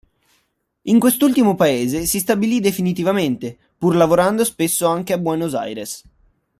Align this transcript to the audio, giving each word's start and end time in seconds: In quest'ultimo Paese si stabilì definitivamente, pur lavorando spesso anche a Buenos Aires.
In 0.85 0.99
quest'ultimo 0.99 1.53
Paese 1.53 2.07
si 2.07 2.17
stabilì 2.17 2.59
definitivamente, 2.59 3.55
pur 3.77 3.95
lavorando 3.95 4.43
spesso 4.43 4.87
anche 4.87 5.13
a 5.13 5.19
Buenos 5.19 5.53
Aires. 5.53 6.01